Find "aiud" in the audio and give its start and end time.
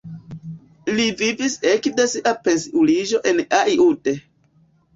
3.61-4.13